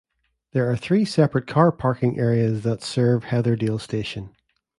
There 0.53 0.67
are 0.67 0.75
three 0.75 1.05
separate 1.05 1.45
car 1.45 1.71
parking 1.71 2.17
areas 2.17 2.63
that 2.63 2.81
serve 2.81 3.25
Heatherdale 3.25 3.77
station. 3.79 4.31